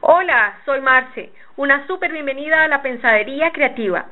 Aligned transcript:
Hola, 0.00 0.58
soy 0.64 0.80
Marce. 0.80 1.32
Una 1.56 1.86
súper 1.86 2.12
bienvenida 2.12 2.64
a 2.64 2.68
la 2.68 2.82
Pensadería 2.82 3.52
Creativa. 3.52 4.06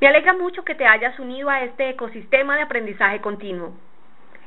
Me 0.00 0.08
alegra 0.08 0.32
mucho 0.32 0.64
que 0.64 0.74
te 0.74 0.86
hayas 0.86 1.18
unido 1.18 1.50
a 1.50 1.62
este 1.62 1.90
ecosistema 1.90 2.56
de 2.56 2.62
aprendizaje 2.62 3.20
continuo. 3.20 3.74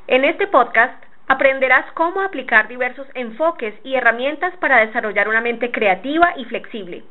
En 0.06 0.24
este 0.24 0.46
podcast 0.46 1.02
aprenderás 1.28 1.90
cómo 1.92 2.22
aplicar 2.22 2.68
diversos 2.68 3.06
enfoques 3.14 3.74
y 3.84 3.94
herramientas 3.94 4.56
para 4.58 4.86
desarrollar 4.86 5.28
una 5.28 5.40
mente 5.40 5.70
creativa 5.70 6.32
y 6.36 6.44
flexible 6.44 7.04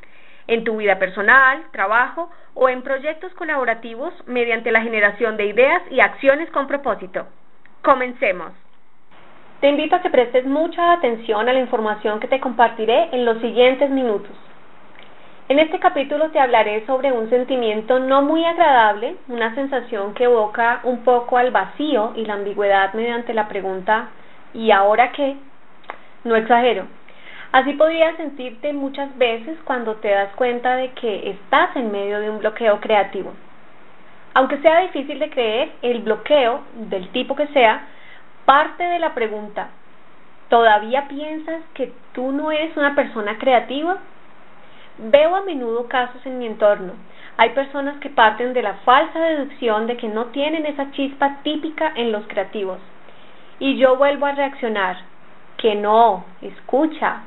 en 0.48 0.64
tu 0.64 0.78
vida 0.78 1.00
personal, 1.00 1.64
trabajo 1.72 2.30
o 2.54 2.70
en 2.70 2.82
proyectos 2.82 3.34
colaborativos 3.34 4.14
mediante 4.26 4.72
la 4.72 4.82
generación 4.82 5.38
de 5.38 5.46
ideas 5.46 5.82
y 5.92 6.00
acciones 6.00 6.50
con 6.52 6.68
propósito. 6.68 7.28
Comencemos. 7.82 8.52
Te 9.62 9.70
invito 9.70 9.96
a 9.96 10.02
que 10.02 10.10
prestes 10.10 10.46
mucha 10.46 10.94
atención 10.94 11.48
a 11.48 11.54
la 11.54 11.60
información 11.60 12.20
que 12.20 12.28
te 12.28 12.40
compartiré 12.40 13.10
en 13.12 13.26
los 13.26 13.40
siguientes 13.42 13.90
minutos. 13.90 14.32
En 15.48 15.60
este 15.60 15.80
capítulo 15.80 16.32
te 16.32 16.40
hablaré 16.40 16.86
sobre 16.88 17.12
un 17.12 17.30
sentimiento 17.30 18.00
no 18.00 18.24
muy 18.24 18.44
agradable, 18.44 19.16
una 19.28 19.54
sensación 19.54 20.16
que 20.16 20.24
evoca 20.24 20.80
un 20.84 21.04
poco 21.04 21.38
al 21.38 21.52
vacío 21.52 22.14
y 22.16 22.26
la 22.26 22.34
ambigüedad 22.34 22.94
mediante 22.94 23.34
la 23.34 23.48
pregunta 23.48 24.10
¿y 24.56 24.72
ahora 24.72 25.12
qué? 25.12 25.38
No 26.24 26.36
exagero. 26.36 26.88
Así 27.56 27.72
podrías 27.72 28.18
sentirte 28.18 28.74
muchas 28.74 29.18
veces 29.18 29.58
cuando 29.64 29.96
te 29.96 30.10
das 30.10 30.36
cuenta 30.36 30.76
de 30.76 30.90
que 30.90 31.30
estás 31.30 31.74
en 31.78 31.90
medio 31.90 32.20
de 32.20 32.30
un 32.30 32.40
bloqueo 32.40 32.82
creativo. 32.82 33.32
Aunque 34.34 34.58
sea 34.58 34.82
difícil 34.82 35.20
de 35.20 35.30
creer, 35.30 35.72
el 35.82 36.02
bloqueo, 36.02 36.66
del 36.90 37.08
tipo 37.14 37.34
que 37.34 37.48
sea, 37.48 37.88
parte 38.44 38.84
de 38.84 39.00
la 39.00 39.14
pregunta 39.14 39.70
¿todavía 40.50 41.08
piensas 41.08 41.62
que 41.74 41.94
tú 42.12 42.34
no 42.34 42.52
eres 42.52 42.76
una 42.76 42.94
persona 42.94 43.38
creativa? 43.38 44.00
Veo 44.98 45.38
a 45.38 45.44
menudo 45.44 45.88
casos 45.88 46.26
en 46.26 46.38
mi 46.40 46.48
entorno. 46.48 46.92
Hay 47.38 47.52
personas 47.52 47.98
que 48.02 48.10
parten 48.10 48.52
de 48.54 48.64
la 48.64 48.74
falsa 48.84 49.18
deducción 49.18 49.88
de 49.88 49.96
que 49.96 50.10
no 50.10 50.26
tienen 50.26 50.66
esa 50.66 50.92
chispa 50.92 51.38
típica 51.42 51.94
en 51.96 52.12
los 52.12 52.28
creativos. 52.28 52.80
Y 53.60 53.78
yo 53.78 53.96
vuelvo 53.96 54.26
a 54.26 54.34
reaccionar, 54.34 54.98
que 55.56 55.74
no, 55.76 56.26
escucha. 56.42 57.22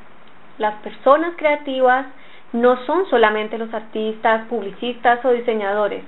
Las 0.59 0.75
personas 0.81 1.33
creativas 1.37 2.05
no 2.51 2.77
son 2.85 3.09
solamente 3.09 3.57
los 3.57 3.73
artistas, 3.73 4.45
publicistas 4.49 5.23
o 5.23 5.31
diseñadores. 5.31 6.03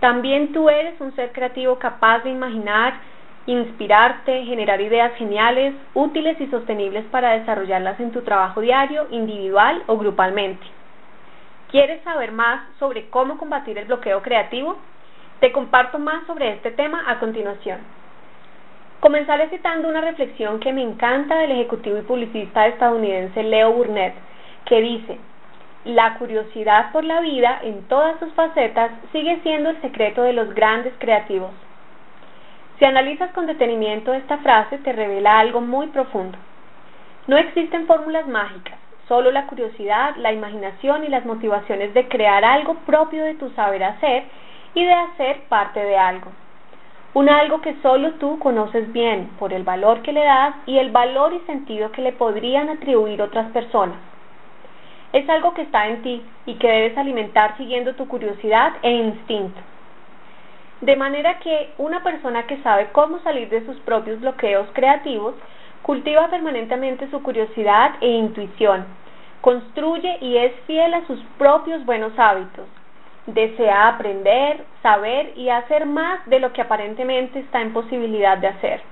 También 0.00 0.52
tú 0.52 0.68
eres 0.68 1.00
un 1.00 1.14
ser 1.14 1.30
creativo 1.30 1.78
capaz 1.78 2.24
de 2.24 2.30
imaginar, 2.30 2.94
inspirarte, 3.46 4.44
generar 4.44 4.80
ideas 4.80 5.14
geniales, 5.14 5.74
útiles 5.94 6.40
y 6.40 6.48
sostenibles 6.48 7.04
para 7.12 7.38
desarrollarlas 7.38 8.00
en 8.00 8.10
tu 8.10 8.22
trabajo 8.22 8.60
diario, 8.60 9.06
individual 9.10 9.84
o 9.86 9.96
grupalmente. 9.96 10.66
¿Quieres 11.70 12.02
saber 12.02 12.32
más 12.32 12.60
sobre 12.80 13.08
cómo 13.08 13.38
combatir 13.38 13.78
el 13.78 13.84
bloqueo 13.84 14.20
creativo? 14.20 14.78
Te 15.38 15.52
comparto 15.52 16.00
más 16.00 16.26
sobre 16.26 16.50
este 16.54 16.72
tema 16.72 17.04
a 17.06 17.20
continuación. 17.20 17.78
Comenzaré 19.02 19.48
citando 19.48 19.88
una 19.88 20.00
reflexión 20.00 20.60
que 20.60 20.72
me 20.72 20.80
encanta 20.80 21.34
del 21.38 21.50
ejecutivo 21.50 21.98
y 21.98 22.02
publicista 22.02 22.68
estadounidense 22.68 23.42
Leo 23.42 23.72
Burnett, 23.72 24.14
que 24.64 24.80
dice, 24.80 25.18
la 25.84 26.18
curiosidad 26.18 26.92
por 26.92 27.02
la 27.02 27.20
vida 27.20 27.58
en 27.64 27.82
todas 27.88 28.16
sus 28.20 28.32
facetas 28.34 28.92
sigue 29.10 29.40
siendo 29.42 29.70
el 29.70 29.80
secreto 29.82 30.22
de 30.22 30.34
los 30.34 30.54
grandes 30.54 30.92
creativos. 31.00 31.50
Si 32.78 32.84
analizas 32.84 33.32
con 33.32 33.46
detenimiento 33.46 34.14
esta 34.14 34.38
frase 34.38 34.78
te 34.78 34.92
revela 34.92 35.40
algo 35.40 35.60
muy 35.60 35.88
profundo. 35.88 36.38
No 37.26 37.36
existen 37.38 37.88
fórmulas 37.88 38.28
mágicas, 38.28 38.78
solo 39.08 39.32
la 39.32 39.48
curiosidad, 39.48 40.14
la 40.14 40.32
imaginación 40.32 41.02
y 41.02 41.08
las 41.08 41.26
motivaciones 41.26 41.92
de 41.92 42.06
crear 42.06 42.44
algo 42.44 42.74
propio 42.86 43.24
de 43.24 43.34
tu 43.34 43.50
saber 43.50 43.82
hacer 43.82 44.22
y 44.74 44.84
de 44.84 44.92
hacer 44.92 45.40
parte 45.48 45.80
de 45.80 45.98
algo. 45.98 46.30
Un 47.14 47.28
algo 47.28 47.60
que 47.60 47.76
solo 47.82 48.12
tú 48.12 48.38
conoces 48.38 48.90
bien 48.92 49.28
por 49.38 49.52
el 49.52 49.64
valor 49.64 50.00
que 50.00 50.12
le 50.12 50.24
das 50.24 50.54
y 50.64 50.78
el 50.78 50.90
valor 50.90 51.34
y 51.34 51.40
sentido 51.40 51.92
que 51.92 52.00
le 52.00 52.12
podrían 52.12 52.70
atribuir 52.70 53.20
otras 53.20 53.50
personas. 53.52 53.98
Es 55.12 55.28
algo 55.28 55.52
que 55.52 55.62
está 55.62 55.88
en 55.88 56.00
ti 56.02 56.22
y 56.46 56.54
que 56.54 56.68
debes 56.68 56.96
alimentar 56.96 57.54
siguiendo 57.58 57.94
tu 57.96 58.08
curiosidad 58.08 58.72
e 58.80 58.90
instinto. 58.90 59.60
De 60.80 60.96
manera 60.96 61.38
que 61.40 61.74
una 61.76 62.02
persona 62.02 62.46
que 62.46 62.62
sabe 62.62 62.88
cómo 62.92 63.18
salir 63.18 63.50
de 63.50 63.64
sus 63.66 63.76
propios 63.80 64.18
bloqueos 64.20 64.66
creativos 64.72 65.34
cultiva 65.82 66.28
permanentemente 66.28 67.10
su 67.10 67.22
curiosidad 67.22 67.96
e 68.00 68.08
intuición 68.08 68.86
construye 69.42 70.16
y 70.22 70.38
es 70.38 70.52
fiel 70.66 70.94
a 70.94 71.06
sus 71.06 71.20
propios 71.36 71.84
buenos 71.84 72.18
hábitos. 72.18 72.66
Desea 73.26 73.88
aprender, 73.88 74.64
saber 74.82 75.32
y 75.36 75.48
hacer 75.48 75.86
más 75.86 76.26
de 76.26 76.40
lo 76.40 76.52
que 76.52 76.60
aparentemente 76.60 77.38
está 77.38 77.60
en 77.60 77.72
posibilidad 77.72 78.36
de 78.38 78.48
hacer. 78.48 78.82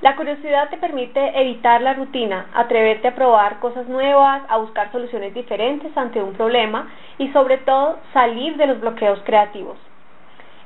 La 0.00 0.16
curiosidad 0.16 0.68
te 0.70 0.78
permite 0.78 1.40
evitar 1.40 1.80
la 1.80 1.94
rutina, 1.94 2.46
atreverte 2.54 3.08
a 3.08 3.14
probar 3.14 3.60
cosas 3.60 3.86
nuevas, 3.86 4.42
a 4.48 4.56
buscar 4.56 4.90
soluciones 4.90 5.32
diferentes 5.32 5.96
ante 5.96 6.20
un 6.20 6.32
problema 6.32 6.88
y 7.18 7.28
sobre 7.28 7.58
todo 7.58 7.98
salir 8.12 8.56
de 8.56 8.66
los 8.66 8.80
bloqueos 8.80 9.20
creativos. 9.24 9.76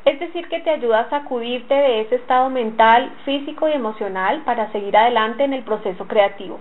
Es 0.06 0.20
decir, 0.20 0.48
que 0.48 0.60
te 0.60 0.70
ayuda 0.70 1.00
a 1.00 1.10
sacudirte 1.10 1.74
de 1.74 2.02
ese 2.02 2.14
estado 2.14 2.48
mental, 2.48 3.12
físico 3.24 3.68
y 3.68 3.72
emocional 3.72 4.42
para 4.44 4.70
seguir 4.70 4.96
adelante 4.96 5.42
en 5.42 5.52
el 5.52 5.64
proceso 5.64 6.06
creativo. 6.06 6.60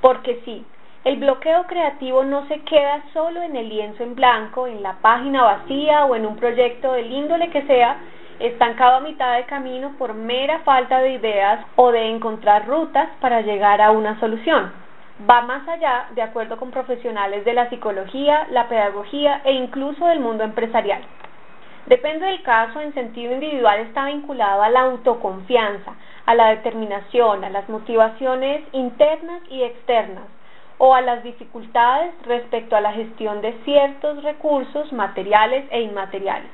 Porque 0.00 0.42
sí, 0.44 0.66
el 1.04 1.16
bloqueo 1.16 1.64
creativo 1.64 2.22
no 2.22 2.46
se 2.46 2.60
queda 2.60 3.02
solo 3.12 3.42
en 3.42 3.56
el 3.56 3.68
lienzo 3.68 4.04
en 4.04 4.14
blanco, 4.14 4.68
en 4.68 4.84
la 4.84 4.94
página 5.00 5.42
vacía 5.42 6.04
o 6.04 6.14
en 6.14 6.24
un 6.26 6.36
proyecto 6.36 6.92
del 6.92 7.10
índole 7.10 7.50
que 7.50 7.62
sea, 7.62 7.96
estancado 8.38 8.96
a 8.96 9.00
mitad 9.00 9.36
de 9.36 9.44
camino 9.44 9.94
por 9.98 10.14
mera 10.14 10.60
falta 10.60 11.00
de 11.00 11.14
ideas 11.14 11.66
o 11.74 11.90
de 11.90 12.08
encontrar 12.08 12.68
rutas 12.68 13.08
para 13.20 13.40
llegar 13.40 13.80
a 13.80 13.90
una 13.90 14.18
solución. 14.20 14.72
Va 15.28 15.42
más 15.42 15.68
allá, 15.68 16.06
de 16.14 16.22
acuerdo 16.22 16.56
con 16.56 16.70
profesionales 16.70 17.44
de 17.44 17.54
la 17.54 17.68
psicología, 17.68 18.46
la 18.50 18.68
pedagogía 18.68 19.42
e 19.44 19.52
incluso 19.52 20.06
del 20.06 20.20
mundo 20.20 20.44
empresarial. 20.44 21.02
Depende 21.86 22.26
del 22.26 22.42
caso, 22.42 22.80
en 22.80 22.94
sentido 22.94 23.32
individual 23.32 23.80
está 23.80 24.06
vinculado 24.06 24.62
a 24.62 24.70
la 24.70 24.82
autoconfianza, 24.82 25.94
a 26.26 26.34
la 26.36 26.50
determinación, 26.50 27.44
a 27.44 27.50
las 27.50 27.68
motivaciones 27.68 28.62
internas 28.72 29.42
y 29.50 29.62
externas, 29.62 30.24
o 30.84 30.96
a 30.96 31.00
las 31.00 31.22
dificultades 31.22 32.12
respecto 32.24 32.74
a 32.74 32.80
la 32.80 32.92
gestión 32.92 33.40
de 33.40 33.52
ciertos 33.64 34.20
recursos 34.24 34.92
materiales 34.92 35.64
e 35.70 35.80
inmateriales. 35.80 36.50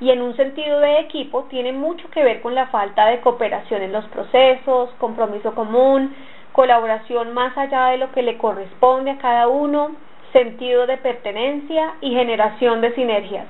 Y 0.00 0.08
en 0.08 0.22
un 0.22 0.34
sentido 0.36 0.80
de 0.80 1.00
equipo 1.00 1.44
tiene 1.50 1.74
mucho 1.74 2.08
que 2.08 2.24
ver 2.24 2.40
con 2.40 2.54
la 2.54 2.68
falta 2.68 3.04
de 3.04 3.20
cooperación 3.20 3.82
en 3.82 3.92
los 3.92 4.06
procesos, 4.06 4.88
compromiso 4.98 5.54
común, 5.54 6.16
colaboración 6.52 7.34
más 7.34 7.58
allá 7.58 7.88
de 7.88 7.98
lo 7.98 8.10
que 8.12 8.22
le 8.22 8.38
corresponde 8.38 9.10
a 9.10 9.18
cada 9.18 9.48
uno, 9.48 9.90
sentido 10.32 10.86
de 10.86 10.96
pertenencia 10.96 11.92
y 12.00 12.14
generación 12.14 12.80
de 12.80 12.94
sinergias. 12.94 13.46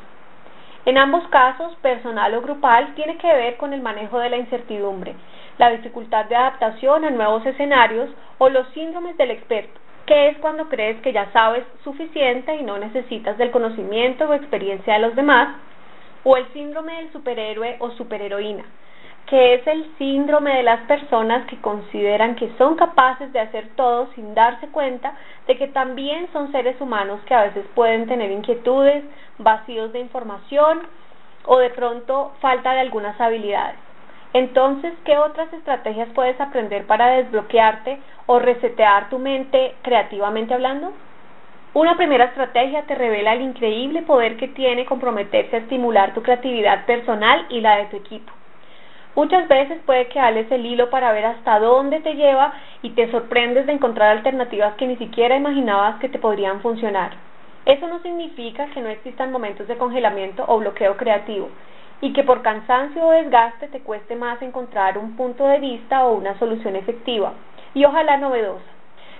En 0.85 0.99
ambos 0.99 1.29
casos, 1.29 1.77
personal 1.77 2.35
o 2.35 2.43
grupal, 2.43 2.93
tiene 2.97 3.19
que 3.19 3.33
ver 3.33 3.57
con 3.57 3.73
el 3.73 3.83
manejo 3.83 4.19
de 4.19 4.31
la 4.31 4.37
incertidumbre, 4.39 5.15
la 5.59 5.71
dificultad 5.71 6.25
de 6.25 6.35
adaptación 6.35 7.05
a 7.05 7.11
nuevos 7.11 7.47
escenarios 7.47 8.11
o 8.39 8.49
los 8.49 8.67
síndromes 8.71 9.17
del 9.17 9.31
experto, 9.31 9.79
que 10.09 10.29
es 10.29 10.39
cuando 10.39 10.71
crees 10.71 10.99
que 11.03 11.13
ya 11.13 11.31
sabes 11.33 11.65
suficiente 11.85 12.57
y 12.57 12.63
no 12.63 12.79
necesitas 12.79 13.37
del 13.37 13.51
conocimiento 13.51 14.25
o 14.27 14.33
experiencia 14.33 14.95
de 14.95 15.01
los 15.01 15.15
demás, 15.15 15.49
o 16.25 16.39
el 16.39 16.51
síndrome 16.55 16.95
del 16.95 17.13
superhéroe 17.13 17.77
o 17.79 17.91
superheroína, 17.91 18.65
que 19.27 19.55
es 19.55 19.67
el 19.67 19.85
síndrome 19.99 20.57
de 20.57 20.63
las 20.63 20.81
personas 20.87 21.47
que 21.47 21.61
consideran 21.61 22.37
que 22.37 22.51
son 22.57 22.77
capaces 22.77 23.31
de 23.35 23.41
hacer 23.41 23.69
todo 23.77 24.09
sin 24.15 24.35
darse 24.35 24.69
cuenta 24.69 25.13
de 25.47 25.59
que 25.59 25.69
también 25.69 26.29
son 26.33 26.51
seres 26.53 26.81
humanos 26.81 27.21
que 27.27 27.35
a 27.35 27.43
veces 27.43 27.67
pueden 27.75 28.07
tener 28.07 28.31
inquietudes, 28.31 29.05
vacíos 29.37 29.93
de 29.93 30.01
información 30.01 30.81
o 31.45 31.59
de 31.59 31.69
pronto 31.69 32.33
falta 32.41 32.73
de 32.73 32.81
algunas 32.81 33.21
habilidades. 33.21 33.88
Entonces, 34.35 34.93
¿qué 35.05 35.17
otras 35.17 35.53
estrategias 35.53 36.09
puedes 36.15 36.39
aprender 36.41 36.87
para 36.87 37.09
desbloquearte 37.09 37.99
o 38.27 38.39
resetear 38.39 39.09
tu 39.09 39.19
mente 39.19 39.75
creativamente 39.83 40.53
hablando? 40.53 40.93
Una 41.73 41.97
primera 41.97 42.25
estrategia 42.25 42.83
te 42.83 42.95
revela 42.95 43.33
el 43.33 43.43
increíble 43.43 44.03
poder 44.03 44.37
que 44.37 44.49
tiene 44.49 44.85
comprometerse 44.85 45.57
a 45.57 45.61
estimular 45.61 46.13
tu 46.13 46.23
creatividad 46.23 46.85
personal 46.87 47.47
y 47.49 47.61
la 47.61 47.77
de 47.77 47.87
tu 47.87 47.97
equipo. 47.97 48.33
Muchas 49.15 49.49
veces 49.49 49.79
puede 49.85 50.09
que 50.09 50.21
el 50.21 50.67
hilo 50.67 50.91
para 50.91 51.13
ver 51.13 51.25
hasta 51.25 51.59
dónde 51.59 52.01
te 52.01 52.15
lleva 52.15 52.53
y 52.83 52.91
te 52.91 53.11
sorprendes 53.11 53.67
de 53.67 53.73
encontrar 53.73 54.11
alternativas 54.11 54.75
que 54.75 54.87
ni 54.87 54.97
siquiera 54.97 55.37
imaginabas 55.37 55.99
que 56.01 56.09
te 56.09 56.19
podrían 56.19 56.61
funcionar. 56.61 57.13
Eso 57.65 57.89
no 57.89 58.01
significa 58.01 58.67
que 58.67 58.81
no 58.81 58.89
existan 58.89 59.33
momentos 59.33 59.67
de 59.69 59.77
congelamiento 59.77 60.45
o 60.47 60.59
bloqueo 60.59 60.97
creativo 60.97 61.49
y 62.01 62.13
que 62.13 62.23
por 62.23 62.43
cansancio 62.43 63.07
o 63.07 63.11
desgaste 63.11 63.69
te 63.69 63.81
cueste 63.81 64.17
más 64.17 64.41
encontrar 64.43 64.99
un 64.99 65.17
punto 65.17 65.47
de 65.47 65.59
vista 65.59 66.05
o 66.05 66.15
una 66.15 66.39
solución 66.39 66.77
efectiva 66.77 67.33
y 67.75 67.85
ojalá 67.85 68.17
novedosa. 68.17 68.65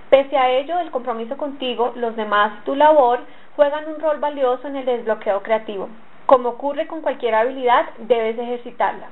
Pese 0.09 0.37
a 0.37 0.49
ello, 0.49 0.79
el 0.79 0.89
compromiso 0.89 1.37
contigo, 1.37 1.93
los 1.95 2.15
demás 2.15 2.53
y 2.61 2.65
tu 2.65 2.75
labor 2.75 3.19
juegan 3.55 3.87
un 3.87 3.99
rol 3.99 4.19
valioso 4.19 4.67
en 4.67 4.77
el 4.77 4.85
desbloqueo 4.85 5.43
creativo. 5.43 5.89
Como 6.25 6.49
ocurre 6.49 6.87
con 6.87 7.01
cualquier 7.01 7.35
habilidad, 7.35 7.89
debes 7.99 8.37
ejercitarla. 8.39 9.07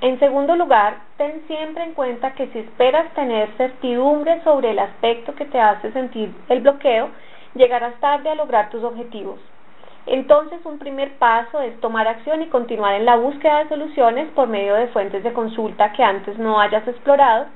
En 0.00 0.18
segundo 0.18 0.56
lugar, 0.56 0.98
ten 1.16 1.42
siempre 1.46 1.84
en 1.84 1.94
cuenta 1.94 2.34
que 2.34 2.48
si 2.48 2.58
esperas 2.58 3.14
tener 3.14 3.48
certidumbre 3.56 4.42
sobre 4.42 4.72
el 4.72 4.78
aspecto 4.78 5.34
que 5.34 5.46
te 5.46 5.58
hace 5.58 5.92
sentir 5.92 6.34
el 6.48 6.60
bloqueo, 6.60 7.08
llegarás 7.54 7.94
tarde 8.00 8.28
a 8.28 8.34
lograr 8.34 8.68
tus 8.68 8.82
objetivos. 8.84 9.38
Entonces, 10.06 10.60
un 10.64 10.78
primer 10.78 11.16
paso 11.16 11.60
es 11.60 11.80
tomar 11.80 12.06
acción 12.06 12.42
y 12.42 12.48
continuar 12.48 12.94
en 12.94 13.06
la 13.06 13.16
búsqueda 13.16 13.60
de 13.60 13.70
soluciones 13.70 14.28
por 14.34 14.48
medio 14.48 14.74
de 14.74 14.88
fuentes 14.88 15.22
de 15.22 15.32
consulta 15.32 15.92
que 15.92 16.04
antes 16.04 16.38
no 16.38 16.60
hayas 16.60 16.86
explorado, 16.86 17.46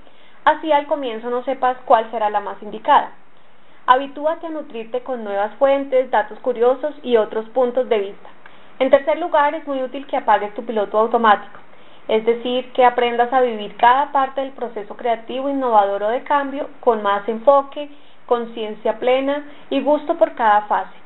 así 0.44 0.72
al 0.72 0.86
comienzo 0.86 1.28
no 1.28 1.44
sepas 1.44 1.76
cuál 1.84 2.10
será 2.10 2.30
la 2.30 2.40
más 2.40 2.62
indicada. 2.62 3.12
Habitúate 3.86 4.46
a 4.46 4.50
nutrirte 4.50 5.02
con 5.02 5.24
nuevas 5.24 5.54
fuentes, 5.54 6.10
datos 6.10 6.38
curiosos 6.40 6.94
y 7.02 7.16
otros 7.16 7.46
puntos 7.50 7.88
de 7.88 7.98
vista. 7.98 8.28
En 8.78 8.90
tercer 8.90 9.18
lugar, 9.18 9.54
es 9.54 9.66
muy 9.66 9.82
útil 9.82 10.06
que 10.06 10.16
apagues 10.16 10.54
tu 10.54 10.64
piloto 10.64 10.98
automático, 10.98 11.58
es 12.06 12.24
decir, 12.24 12.72
que 12.72 12.84
aprendas 12.84 13.32
a 13.32 13.40
vivir 13.40 13.76
cada 13.76 14.12
parte 14.12 14.40
del 14.40 14.52
proceso 14.52 14.96
creativo, 14.96 15.50
innovador 15.50 16.02
o 16.02 16.08
de 16.08 16.22
cambio 16.22 16.70
con 16.80 17.02
más 17.02 17.28
enfoque, 17.28 17.90
conciencia 18.24 18.98
plena 18.98 19.44
y 19.68 19.82
gusto 19.82 20.16
por 20.16 20.34
cada 20.34 20.62
fase, 20.62 20.97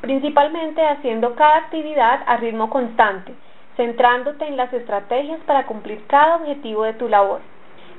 principalmente 0.00 0.86
haciendo 0.86 1.34
cada 1.34 1.56
actividad 1.56 2.20
a 2.26 2.36
ritmo 2.36 2.70
constante, 2.70 3.34
centrándote 3.76 4.46
en 4.46 4.56
las 4.56 4.72
estrategias 4.72 5.40
para 5.46 5.66
cumplir 5.66 6.06
cada 6.06 6.36
objetivo 6.36 6.84
de 6.84 6.94
tu 6.94 7.08
labor. 7.08 7.40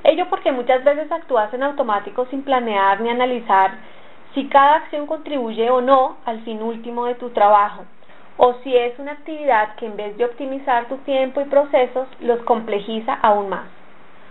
Ello 0.04 0.26
porque 0.28 0.50
muchas 0.50 0.82
veces 0.82 1.10
actúas 1.12 1.52
en 1.54 1.62
automático 1.62 2.26
sin 2.26 2.42
planear 2.42 3.00
ni 3.00 3.08
analizar 3.08 3.72
si 4.34 4.48
cada 4.48 4.76
acción 4.76 5.06
contribuye 5.06 5.70
o 5.70 5.80
no 5.80 6.16
al 6.24 6.40
fin 6.40 6.62
último 6.62 7.04
de 7.04 7.14
tu 7.14 7.30
trabajo, 7.30 7.84
o 8.36 8.54
si 8.64 8.74
es 8.74 8.98
una 8.98 9.12
actividad 9.12 9.76
que 9.76 9.86
en 9.86 9.96
vez 9.96 10.16
de 10.16 10.24
optimizar 10.24 10.86
tu 10.86 10.96
tiempo 10.98 11.40
y 11.40 11.44
procesos, 11.44 12.08
los 12.20 12.40
complejiza 12.42 13.12
aún 13.14 13.50
más. 13.50 13.66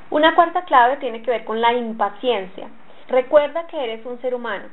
Una 0.09 0.35
cuarta 0.35 0.65
clave 0.65 0.97
tiene 0.97 1.21
que 1.21 1.31
ver 1.31 1.45
con 1.45 1.62
la 1.62 1.73
impaciencia. 1.73 2.68
Recuerda 3.07 3.68
que 3.68 3.81
eres 3.81 4.06
un 4.06 4.19
ser 4.21 4.33
humano 4.33 4.65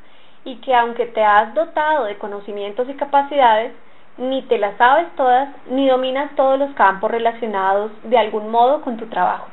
y 0.44 0.56
que 0.56 0.74
aunque 0.74 1.06
te 1.06 1.22
has 1.22 1.54
dotado 1.54 2.04
de 2.04 2.18
conocimientos 2.18 2.88
y 2.88 2.94
capacidades, 2.94 3.72
ni 4.18 4.42
te 4.42 4.58
las 4.58 4.76
sabes 4.76 5.06
todas, 5.16 5.48
ni 5.70 5.88
dominas 5.88 6.34
todos 6.34 6.58
los 6.58 6.72
campos 6.74 7.10
relacionados 7.10 7.92
de 8.02 8.18
algún 8.18 8.50
modo 8.50 8.82
con 8.82 8.96
tu 8.96 9.06
trabajo. 9.06 9.46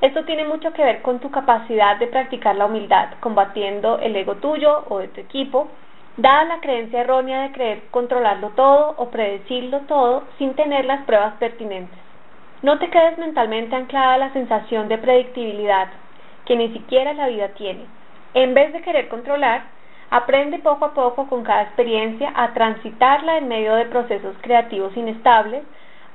Esto 0.00 0.24
tiene 0.24 0.44
mucho 0.44 0.72
que 0.74 0.84
ver 0.84 1.00
con 1.00 1.18
tu 1.20 1.30
capacidad 1.30 1.96
de 1.96 2.08
practicar 2.08 2.56
la 2.56 2.66
humildad, 2.66 3.08
combatiendo 3.20 3.98
el 3.98 4.14
ego 4.14 4.34
tuyo 4.36 4.84
o 4.90 4.98
de 4.98 5.08
tu 5.08 5.20
equipo, 5.20 5.68
dada 6.18 6.44
la 6.44 6.60
creencia 6.60 7.00
errónea 7.00 7.42
de 7.42 7.52
creer 7.52 7.82
controlarlo 7.90 8.50
todo 8.50 8.94
o 8.98 9.08
predecirlo 9.08 9.80
todo 9.80 10.24
sin 10.36 10.54
tener 10.54 10.84
las 10.84 11.04
pruebas 11.04 11.34
pertinentes. 11.38 11.98
No 12.60 12.78
te 12.78 12.90
quedes 12.90 13.16
mentalmente 13.18 13.74
anclada 13.74 14.14
a 14.14 14.18
la 14.18 14.32
sensación 14.32 14.88
de 14.88 14.98
predictibilidad, 14.98 15.88
que 16.44 16.56
ni 16.56 16.68
siquiera 16.72 17.14
la 17.14 17.28
vida 17.28 17.48
tiene. 17.48 17.86
En 18.34 18.52
vez 18.52 18.72
de 18.72 18.82
querer 18.82 19.08
controlar, 19.08 19.62
aprende 20.10 20.58
poco 20.58 20.86
a 20.86 20.94
poco 20.94 21.26
con 21.28 21.42
cada 21.42 21.62
experiencia 21.62 22.32
a 22.34 22.52
transitarla 22.52 23.38
en 23.38 23.48
medio 23.48 23.74
de 23.74 23.86
procesos 23.86 24.36
creativos 24.40 24.96
inestables, 24.96 25.64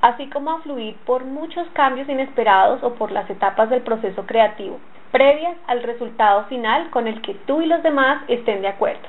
así 0.02 0.30
como 0.30 0.52
a 0.52 0.62
fluir 0.62 0.96
por 1.06 1.26
muchos 1.26 1.68
cambios 1.74 2.08
inesperados 2.08 2.84
o 2.84 2.94
por 2.94 3.12
las 3.12 3.30
etapas 3.30 3.70
del 3.70 3.82
proceso 3.82 4.26
creativo, 4.26 4.80
previas 5.12 5.58
al 5.68 5.84
resultado 5.84 6.46
final 6.46 6.90
con 6.90 7.08
el 7.08 7.22
que 7.22 7.34
tú 7.34 7.62
y 7.62 7.66
los 7.66 7.84
demás 7.84 8.24
estén 8.28 8.62
de 8.62 8.70
acuerdo. 8.70 9.08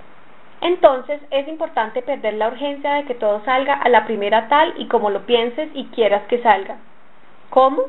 Entonces 0.61 1.21
es 1.31 1.49
importante 1.49 2.03
perder 2.03 2.35
la 2.35 2.49
urgencia 2.49 2.95
de 2.95 3.05
que 3.05 3.15
todo 3.15 3.43
salga 3.45 3.75
a 3.75 3.89
la 3.89 4.05
primera 4.05 4.49
tal 4.49 4.75
y 4.77 4.89
como 4.89 5.11
lo 5.11 5.25
pienses 5.25 5.71
y 5.75 5.87
quieras 5.87 6.23
que 6.29 6.43
salga. 6.43 6.77
¿Cómo? 7.49 7.83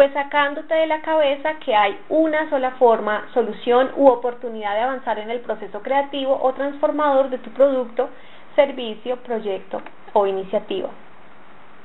Pues 0.00 0.14
sacándote 0.14 0.72
de 0.72 0.86
la 0.86 1.02
cabeza 1.02 1.56
que 1.62 1.76
hay 1.76 1.94
una 2.08 2.48
sola 2.48 2.70
forma, 2.78 3.28
solución 3.34 3.90
u 3.96 4.08
oportunidad 4.08 4.74
de 4.74 4.80
avanzar 4.80 5.18
en 5.18 5.28
el 5.28 5.40
proceso 5.40 5.82
creativo 5.82 6.40
o 6.40 6.54
transformador 6.54 7.28
de 7.28 7.36
tu 7.36 7.50
producto, 7.50 8.08
servicio, 8.56 9.18
proyecto 9.18 9.82
o 10.14 10.26
iniciativa. 10.26 10.88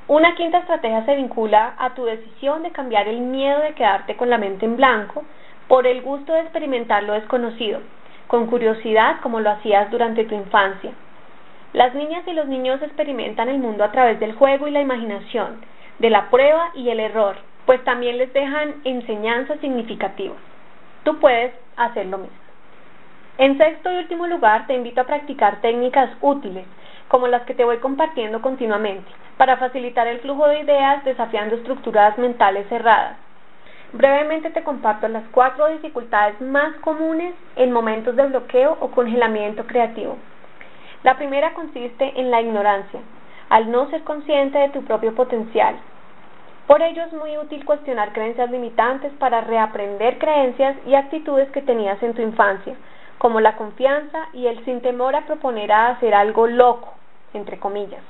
Una 0.07 0.33
quinta 0.33 0.59
estrategia 0.59 1.03
se 1.03 1.17
vincula 1.17 1.75
a 1.77 1.93
tu 1.93 2.05
decisión 2.05 2.63
de 2.63 2.71
cambiar 2.71 3.09
el 3.09 3.19
miedo 3.19 3.59
de 3.59 3.73
quedarte 3.73 4.15
con 4.15 4.29
la 4.29 4.37
mente 4.37 4.65
en 4.65 4.77
blanco 4.77 5.25
por 5.67 5.85
el 5.85 6.01
gusto 6.01 6.31
de 6.31 6.39
experimentar 6.39 7.03
lo 7.03 7.11
desconocido, 7.15 7.81
con 8.27 8.47
curiosidad 8.47 9.17
como 9.23 9.41
lo 9.41 9.49
hacías 9.49 9.91
durante 9.91 10.23
tu 10.23 10.35
infancia. 10.35 10.93
Las 11.73 11.93
niñas 11.93 12.23
y 12.27 12.31
los 12.31 12.47
niños 12.47 12.81
experimentan 12.81 13.49
el 13.49 13.59
mundo 13.59 13.83
a 13.83 13.91
través 13.91 14.21
del 14.21 14.35
juego 14.35 14.69
y 14.69 14.71
la 14.71 14.79
imaginación, 14.79 15.59
de 15.99 16.09
la 16.09 16.29
prueba 16.29 16.71
y 16.75 16.87
el 16.87 17.01
error, 17.01 17.35
pues 17.65 17.83
también 17.83 18.17
les 18.17 18.31
dejan 18.33 18.75
enseñanzas 18.83 19.59
significativas. 19.59 20.37
Tú 21.03 21.19
puedes 21.19 21.53
hacer 21.77 22.05
lo 22.07 22.19
mismo. 22.19 22.37
En 23.37 23.57
sexto 23.57 23.91
y 23.91 23.97
último 23.97 24.27
lugar, 24.27 24.65
te 24.65 24.75
invito 24.75 25.01
a 25.01 25.05
practicar 25.05 25.59
técnicas 25.61 26.09
útiles, 26.21 26.65
como 27.09 27.27
las 27.27 27.41
que 27.43 27.53
te 27.53 27.65
voy 27.65 27.77
compartiendo 27.77 28.41
continuamente, 28.41 29.11
para 29.37 29.57
facilitar 29.57 30.07
el 30.07 30.19
flujo 30.19 30.47
de 30.47 30.61
ideas 30.61 31.03
desafiando 31.03 31.55
estructuras 31.55 32.17
mentales 32.17 32.67
cerradas. 32.69 33.17
Brevemente 33.91 34.49
te 34.49 34.63
comparto 34.63 35.07
las 35.07 35.23
cuatro 35.31 35.67
dificultades 35.67 36.39
más 36.41 36.75
comunes 36.77 37.35
en 37.55 37.71
momentos 37.71 38.15
de 38.15 38.27
bloqueo 38.27 38.77
o 38.79 38.91
congelamiento 38.91 39.67
creativo. 39.67 40.17
La 41.03 41.17
primera 41.17 41.53
consiste 41.53 42.13
en 42.19 42.31
la 42.31 42.41
ignorancia, 42.41 43.01
al 43.49 43.69
no 43.69 43.89
ser 43.89 44.03
consciente 44.03 44.57
de 44.57 44.69
tu 44.69 44.83
propio 44.83 45.13
potencial, 45.13 45.75
por 46.67 46.81
ello 46.81 47.03
es 47.03 47.13
muy 47.13 47.37
útil 47.37 47.63
cuestionar 47.63 48.11
creencias 48.11 48.49
limitantes 48.49 49.13
para 49.19 49.41
reaprender 49.41 50.17
creencias 50.17 50.75
y 50.87 50.95
actitudes 50.95 51.49
que 51.51 51.61
tenías 51.61 52.01
en 52.01 52.15
tu 52.15 52.23
infancia, 52.23 52.75
como 53.19 53.39
la 53.39 53.55
confianza 53.55 54.27
y 54.33 54.47
el 54.47 54.63
sin 54.65 54.81
temor 54.81 55.15
a 55.15 55.25
proponer 55.27 55.71
a 55.71 55.89
hacer 55.89 56.15
algo 56.15 56.47
loco, 56.47 56.93
entre 57.33 57.59
comillas. 57.59 58.01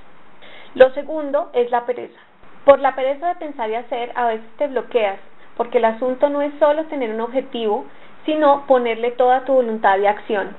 Lo 0.74 0.90
segundo 0.92 1.50
es 1.54 1.70
la 1.70 1.86
pereza. 1.86 2.20
Por 2.64 2.80
la 2.80 2.96
pereza 2.96 3.28
de 3.28 3.36
pensar 3.36 3.70
y 3.70 3.76
hacer 3.76 4.12
a 4.16 4.28
veces 4.28 4.48
te 4.58 4.68
bloqueas, 4.68 5.20
porque 5.58 5.80
el 5.80 5.86
asunto 5.86 6.30
no 6.30 6.42
es 6.42 6.54
solo 6.58 6.86
tener 6.86 7.14
un 7.14 7.22
objetivo, 7.22 7.86
sino 8.26 8.66
ponerle 8.68 9.12
toda 9.12 9.46
tu 9.46 9.54
voluntad 9.54 9.98
de 9.98 10.08
acción. 10.08 10.56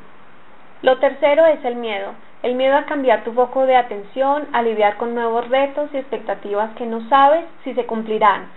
Lo 0.82 0.98
tercero 0.98 1.46
es 1.46 1.64
el 1.64 1.76
miedo, 1.76 2.12
el 2.46 2.54
miedo 2.54 2.76
a 2.76 2.84
cambiar 2.84 3.24
tu 3.24 3.32
foco 3.32 3.66
de 3.66 3.74
atención, 3.74 4.46
a 4.52 4.62
lidiar 4.62 4.98
con 4.98 5.16
nuevos 5.16 5.48
retos 5.48 5.90
y 5.92 5.96
expectativas 5.96 6.70
que 6.76 6.86
no 6.86 7.08
sabes 7.08 7.44
si 7.64 7.74
se 7.74 7.86
cumplirán, 7.86 8.48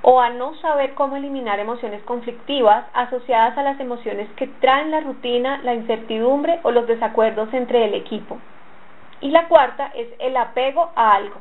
o 0.00 0.22
a 0.22 0.30
no 0.30 0.54
saber 0.54 0.94
cómo 0.94 1.16
eliminar 1.16 1.60
emociones 1.60 2.02
conflictivas 2.04 2.86
asociadas 2.94 3.58
a 3.58 3.62
las 3.62 3.78
emociones 3.78 4.30
que 4.36 4.46
traen 4.46 4.90
la 4.90 5.00
rutina, 5.00 5.60
la 5.64 5.74
incertidumbre 5.74 6.60
o 6.62 6.70
los 6.70 6.86
desacuerdos 6.86 7.52
entre 7.52 7.84
el 7.84 7.92
equipo. 7.92 8.38
Y 9.20 9.28
la 9.28 9.48
cuarta 9.48 9.92
es 9.94 10.08
el 10.18 10.34
apego 10.38 10.90
a 10.96 11.12
algo 11.12 11.36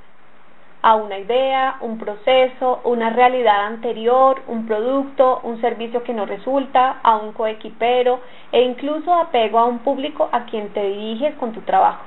a 0.82 0.96
una 0.96 1.17
idea, 1.17 1.77
un 1.82 1.98
proceso, 1.98 2.82
una 2.84 3.10
realidad 3.10 3.65
anterior, 3.65 4.44
un 4.48 4.67
producto, 4.67 5.39
un 5.44 5.60
servicio 5.60 6.03
que 6.03 6.13
no 6.13 6.25
resulta, 6.25 7.00
a 7.01 7.17
un 7.17 7.32
coequipero 7.32 8.20
e 8.51 8.62
incluso 8.62 9.13
apego 9.13 9.60
a 9.60 9.65
un 9.65 9.79
público 9.79 10.29
a 10.32 10.46
quien 10.46 10.70
te 10.74 10.84
diriges 10.84 11.34
con 11.36 11.53
tu 11.53 11.62
trabajo. 11.62 12.03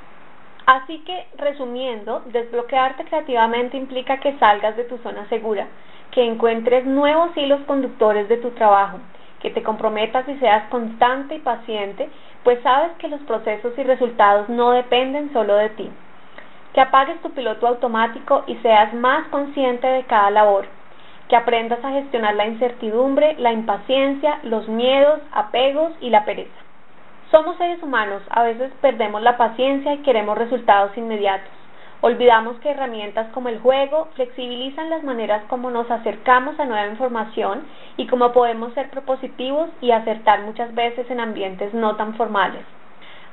Así 0.65 0.99
que, 0.99 1.27
resumiendo, 1.37 2.21
desbloquearte 2.27 3.03
creativamente 3.05 3.75
implica 3.75 4.19
que 4.19 4.37
salgas 4.37 4.77
de 4.77 4.83
tu 4.85 4.97
zona 4.99 5.27
segura, 5.27 5.67
que 6.11 6.23
encuentres 6.23 6.85
nuevos 6.85 7.35
hilos 7.35 7.59
conductores 7.65 8.29
de 8.29 8.37
tu 8.37 8.51
trabajo, 8.51 8.99
que 9.41 9.49
te 9.49 9.63
comprometas 9.63 10.27
y 10.29 10.35
seas 10.37 10.69
constante 10.69 11.35
y 11.35 11.39
paciente, 11.39 12.09
pues 12.43 12.61
sabes 12.61 12.91
que 12.99 13.07
los 13.07 13.21
procesos 13.21 13.73
y 13.77 13.83
resultados 13.83 14.47
no 14.47 14.71
dependen 14.71 15.33
solo 15.33 15.55
de 15.55 15.69
ti 15.69 15.91
que 16.73 16.81
apagues 16.81 17.21
tu 17.21 17.31
piloto 17.31 17.67
automático 17.67 18.43
y 18.47 18.55
seas 18.57 18.93
más 18.93 19.27
consciente 19.29 19.87
de 19.87 20.03
cada 20.03 20.29
labor, 20.29 20.65
que 21.27 21.35
aprendas 21.35 21.83
a 21.83 21.91
gestionar 21.91 22.35
la 22.35 22.47
incertidumbre, 22.47 23.35
la 23.37 23.51
impaciencia, 23.51 24.39
los 24.43 24.67
miedos, 24.67 25.19
apegos 25.31 25.93
y 26.01 26.09
la 26.09 26.25
pereza. 26.25 26.51
Somos 27.31 27.57
seres 27.57 27.81
humanos, 27.83 28.23
a 28.29 28.43
veces 28.43 28.71
perdemos 28.81 29.21
la 29.21 29.37
paciencia 29.37 29.93
y 29.93 29.99
queremos 29.99 30.37
resultados 30.37 30.97
inmediatos. 30.97 31.51
Olvidamos 32.01 32.57
que 32.59 32.71
herramientas 32.71 33.27
como 33.33 33.49
el 33.49 33.59
juego 33.59 34.07
flexibilizan 34.15 34.89
las 34.89 35.03
maneras 35.03 35.43
como 35.49 35.69
nos 35.69 35.91
acercamos 35.91 36.57
a 36.59 36.65
nueva 36.65 36.87
información 36.87 37.63
y 37.97 38.07
cómo 38.07 38.31
podemos 38.31 38.73
ser 38.73 38.89
propositivos 38.89 39.69
y 39.81 39.91
acertar 39.91 40.41
muchas 40.43 40.73
veces 40.73 41.11
en 41.11 41.19
ambientes 41.19 41.73
no 41.73 41.97
tan 41.97 42.15
formales. 42.15 42.63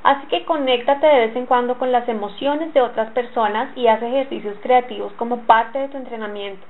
Así 0.06 0.24
que 0.28 0.44
conéctate 0.44 1.04
de 1.04 1.26
vez 1.26 1.34
en 1.34 1.46
cuando 1.46 1.78
con 1.78 1.90
las 1.90 2.08
emociones 2.08 2.72
de 2.72 2.80
otras 2.80 3.10
personas 3.10 3.76
y 3.76 3.88
haz 3.88 4.00
ejercicios 4.00 4.56
creativos 4.62 5.12
como 5.14 5.38
parte 5.46 5.80
de 5.80 5.88
tu 5.88 5.96
entrenamiento, 5.96 6.64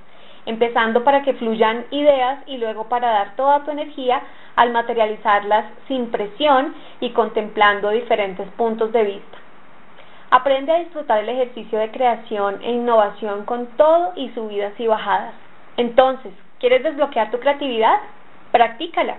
empezando 0.46 1.04
para 1.04 1.20
que 1.20 1.34
fluyan 1.34 1.84
ideas 1.90 2.38
y 2.46 2.56
luego 2.56 2.88
para 2.88 3.10
dar 3.10 3.36
toda 3.36 3.62
tu 3.62 3.72
energía 3.72 4.22
al 4.56 4.72
materializarlas 4.72 5.66
sin 5.86 6.10
presión 6.10 6.74
y 7.00 7.10
contemplando 7.10 7.90
diferentes 7.90 8.48
puntos 8.52 8.90
de 8.92 9.04
vista. 9.04 9.36
Aprende 10.30 10.72
a 10.72 10.78
disfrutar 10.78 11.18
el 11.18 11.28
ejercicio 11.28 11.78
de 11.78 11.90
creación 11.90 12.62
e 12.62 12.72
innovación 12.72 13.44
con 13.44 13.66
todo 13.76 14.14
y 14.16 14.30
subidas 14.30 14.72
y 14.80 14.86
bajadas. 14.86 15.34
Entonces, 15.76 16.32
¿quieres 16.58 16.82
desbloquear 16.82 17.30
tu 17.30 17.38
creatividad? 17.38 17.98
Practícala, 18.50 19.18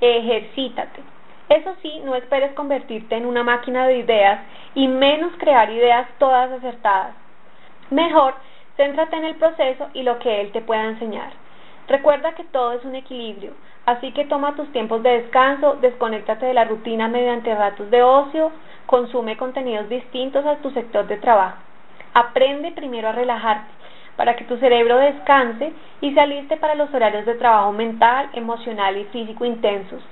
ejercítate. 0.00 1.17
Eso 1.48 1.74
sí, 1.80 2.00
no 2.04 2.14
esperes 2.14 2.52
convertirte 2.52 3.16
en 3.16 3.24
una 3.24 3.42
máquina 3.42 3.86
de 3.86 3.98
ideas 3.98 4.40
y 4.74 4.86
menos 4.86 5.32
crear 5.38 5.70
ideas 5.70 6.06
todas 6.18 6.50
acertadas. 6.52 7.14
Mejor, 7.90 8.34
céntrate 8.76 9.16
en 9.16 9.24
el 9.24 9.36
proceso 9.36 9.88
y 9.94 10.02
lo 10.02 10.18
que 10.18 10.42
él 10.42 10.52
te 10.52 10.60
pueda 10.60 10.84
enseñar. 10.84 11.32
Recuerda 11.88 12.34
que 12.34 12.44
todo 12.44 12.72
es 12.72 12.84
un 12.84 12.94
equilibrio, 12.94 13.52
así 13.86 14.12
que 14.12 14.26
toma 14.26 14.56
tus 14.56 14.70
tiempos 14.72 15.02
de 15.02 15.22
descanso, 15.22 15.78
desconéctate 15.80 16.44
de 16.44 16.52
la 16.52 16.64
rutina 16.64 17.08
mediante 17.08 17.54
ratos 17.54 17.90
de 17.90 18.02
ocio, 18.02 18.52
consume 18.84 19.38
contenidos 19.38 19.88
distintos 19.88 20.44
a 20.44 20.56
tu 20.56 20.70
sector 20.72 21.06
de 21.06 21.16
trabajo. 21.16 21.56
Aprende 22.12 22.72
primero 22.72 23.08
a 23.08 23.12
relajarte 23.12 23.72
para 24.16 24.36
que 24.36 24.44
tu 24.44 24.58
cerebro 24.58 24.98
descanse 24.98 25.72
y 26.02 26.12
se 26.12 26.20
aliste 26.20 26.58
para 26.58 26.74
los 26.74 26.92
horarios 26.92 27.24
de 27.24 27.36
trabajo 27.36 27.72
mental, 27.72 28.28
emocional 28.34 28.98
y 28.98 29.04
físico 29.04 29.46
intensos. 29.46 30.02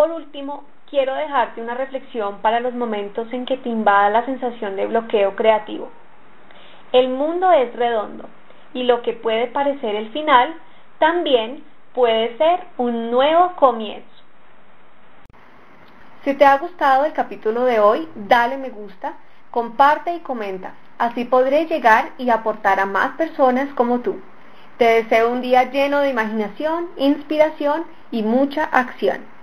Por 0.00 0.12
último, 0.12 0.64
quiero 0.88 1.14
dejarte 1.14 1.60
una 1.60 1.74
reflexión 1.74 2.38
para 2.38 2.60
los 2.60 2.72
momentos 2.72 3.30
en 3.34 3.44
que 3.44 3.58
te 3.58 3.68
invada 3.68 4.08
la 4.08 4.24
sensación 4.24 4.74
de 4.74 4.86
bloqueo 4.86 5.36
creativo. 5.36 5.90
El 6.90 7.10
mundo 7.10 7.52
es 7.52 7.76
redondo 7.76 8.24
y 8.72 8.84
lo 8.84 9.02
que 9.02 9.12
puede 9.12 9.48
parecer 9.48 9.94
el 9.96 10.10
final 10.10 10.54
también 10.98 11.62
puede 11.92 12.34
ser 12.38 12.60
un 12.78 13.10
nuevo 13.10 13.52
comienzo. 13.56 14.08
Si 16.24 16.32
te 16.32 16.46
ha 16.46 16.56
gustado 16.56 17.04
el 17.04 17.12
capítulo 17.12 17.64
de 17.64 17.80
hoy, 17.80 18.08
dale 18.14 18.56
me 18.56 18.70
gusta, 18.70 19.18
comparte 19.50 20.14
y 20.14 20.20
comenta. 20.20 20.76
Así 20.96 21.26
podré 21.26 21.66
llegar 21.66 22.12
y 22.16 22.30
aportar 22.30 22.80
a 22.80 22.86
más 22.86 23.18
personas 23.18 23.68
como 23.74 24.00
tú. 24.00 24.18
Te 24.78 24.86
deseo 24.86 25.30
un 25.30 25.42
día 25.42 25.70
lleno 25.70 25.98
de 26.00 26.08
imaginación, 26.08 26.88
inspiración 26.96 27.84
y 28.10 28.22
mucha 28.22 28.64
acción. 28.64 29.39